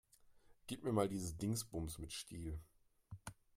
[0.65, 2.59] Gib mir mal dieses Dingsbums mit Stiel.